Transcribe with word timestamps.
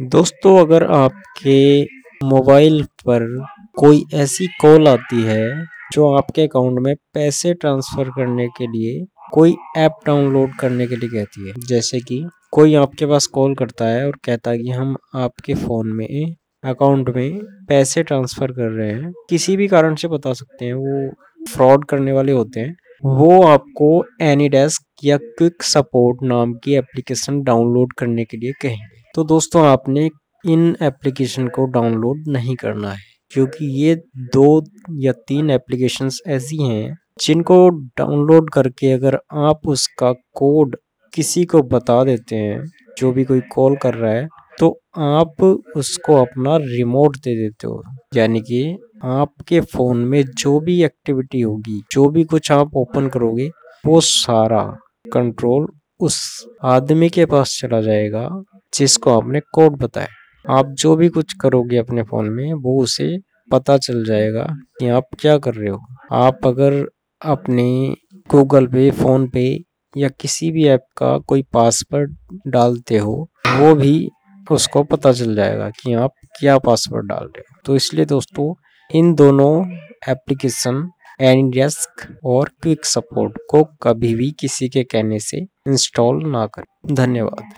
दोस्तों, 0.00 0.56
अगर 0.58 0.84
आपके 0.84 1.82
मोबाइल 2.24 2.82
पर 3.06 3.24
कोई 3.78 4.04
ऐसी 4.14 4.46
कॉल 4.60 4.88
आती 4.88 5.22
है 5.22 5.48
जो 5.92 6.12
आपके 6.16 6.42
अकाउंट 6.42 6.78
में 6.80 6.94
पैसे 7.14 7.52
ट्रांसफ़र 7.54 8.08
करने 8.08 8.46
के 8.48 8.66
लिए 8.66 9.04
कोई 9.32 9.54
ऐप 9.78 9.92
डाउनलोड 10.06 10.54
करने 10.60 10.86
के 10.86 10.96
लिए 10.96 11.08
कहती 11.08 11.48
है, 11.48 11.54
जैसे 11.68 12.00
कि 12.00 12.24
कोई 12.52 12.74
आपके 12.74 13.06
पास 13.06 13.26
कॉल 13.26 13.54
करता 13.54 13.86
है 13.86 14.06
और 14.06 14.16
कहता 14.24 14.50
है 14.50 14.58
कि 14.58 14.70
हम 14.70 14.96
आपके 15.14 15.54
फ़ोन 15.54 15.88
में, 15.88 16.34
अकाउंट 16.64 17.08
में 17.16 17.38
पैसे 17.68 18.02
ट्रांसफ़र 18.02 18.52
कर 18.52 18.70
रहे 18.70 18.90
हैं। 18.90 19.12
किसी 19.30 19.56
भी 19.56 19.68
कारण 19.68 19.94
से 19.94 20.08
बता 20.08 20.32
सकते 20.32 20.64
हैं, 20.64 20.74
वो 20.74 21.10
फ्रॉड 21.52 21.84
करने 21.84 22.12
वाले 22.12 22.32
होते 22.32 22.60
हैं। 22.60 22.74
वो 23.04 23.42
आपको 23.42 24.04
एनी 24.22 24.48
डेस्क 24.48 24.84
या 25.04 25.16
क्विक 25.16 25.62
सपोर्ट 25.62 26.22
नाम 26.22 26.52
की 26.54 26.74
एप्लीकेशन 26.74 27.42
डाउनलोड 27.42 27.92
करने 27.92 28.24
के 28.24 28.36
लिए 28.36 28.52
कहेंगे। 28.62 29.01
तो 29.14 29.22
दोस्तों, 29.24 29.64
आपने 29.66 30.08
इन 30.44 30.76
एप्लीकेशन 30.82 31.48
को 31.48 31.64
डाउनलोड 31.66 32.24
नहीं 32.28 32.54
करना 32.56 32.90
है, 32.90 32.98
क्योंकि 33.30 33.66
ये 33.82 33.94
दो 34.34 34.62
या 35.00 35.12
तीन 35.28 35.50
एप्लीकेशंस 35.50 36.20
ऐसी 36.28 36.62
हैं, 36.62 36.96
जिनको 37.20 37.68
डाउनलोड 37.98 38.48
करके 38.50 38.92
अगर 38.92 39.18
आप 39.42 39.68
उसका 39.68 40.12
कोड 40.34 40.76
किसी 41.12 41.44
को 41.44 41.62
बता 41.64 42.02
देते 42.04 42.36
हैं, 42.36 42.62
जो 42.98 43.12
भी 43.12 43.24
कोई 43.24 43.40
कॉल 43.54 43.76
कर 43.76 43.94
रहा 43.94 44.12
है 44.12 44.28
तो 44.58 44.68
आप 44.98 45.42
उसको 45.76 46.14
अपना 46.16 46.56
रिमोट 46.58 47.16
दे 47.16 47.34
देते 47.36 47.66
हो। 47.66 47.82
यानी 48.16 48.40
कि 48.40 48.62
आपके 49.04 49.60
फ़ोन 49.62 49.98
में 50.04 50.22
जो 50.38 50.58
भी 50.60 50.82
एक्टिविटी 50.84 51.40
होगी, 51.40 51.80
जो 51.92 52.08
भी 52.08 52.24
कुछ 52.24 52.50
आप 52.52 52.76
ओपन 52.76 53.08
करोगे, 53.08 53.48
वो 53.84 54.00
सारा 54.02 54.62
कंट्रोल 55.12 55.66
उस 56.00 56.20
आदमी 56.64 57.08
के 57.08 57.24
पास 57.26 57.58
चला 57.60 57.80
जाएगा 57.80 58.28
जिसको 58.74 59.20
आपने 59.20 59.40
कोड 59.40 59.76
बताया। 59.76 60.08
आप 60.58 60.66
जो 60.66 60.96
भी 60.96 61.08
कुछ 61.08 61.32
करोगे 61.32 61.76
अपने 61.76 62.02
फ़ोन 62.02 62.28
में, 62.28 62.52
वो 62.52 62.82
उसे 62.82 63.18
पता 63.52 63.78
चल 63.78 64.04
जाएगा 64.04 64.46
कि 64.80 64.88
आप 64.88 65.04
क्या 65.18 65.38
कर 65.38 65.54
रहे 65.54 65.70
हो। 65.70 65.80
आप 66.12 66.46
अगर 66.46 66.88
अपने 67.24 67.96
गूगल 68.30 68.66
पे, 68.66 68.90
फ़ोन 68.90 69.28
पे 69.28 69.58
या 69.96 70.08
किसी 70.08 70.50
भी 70.50 70.66
ऐप 70.66 70.84
का 70.96 71.18
कोई 71.18 71.42
पासवर्ड 71.42 72.16
डालते 72.46 72.98
हो, 72.98 73.30
वो 73.46 73.74
भी 73.74 74.08
उसको 74.50 74.82
पता 74.82 75.12
चल 75.12 75.34
जाएगा 75.34 75.70
कि 75.70 75.92
आप 75.92 76.10
क्या 76.40 76.58
पासवर्ड 76.58 77.06
डाल 77.06 77.24
रहे 77.24 77.40
हो। 77.40 77.60
तो 77.64 77.76
इसलिए 77.76 78.04
दोस्तों, 78.04 78.54
इन 78.94 79.14
दोनों 79.14 79.70
एप्लीकेशन 80.08 80.90
एनडेस्क 81.20 82.18
और 82.24 82.50
क्विक 82.62 82.84
सपोर्ट 82.84 83.38
को 83.50 83.64
कभी 83.64 84.14
भी 84.14 84.30
किसी 84.30 84.68
के 84.68 84.84
कहने 84.84 85.18
से 85.18 85.36
इंस्टॉल 85.68 86.26
ना 86.26 86.46
करें। 86.46 86.94
धन्यवाद। 86.94 87.54